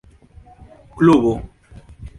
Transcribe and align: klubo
klubo 0.97 1.33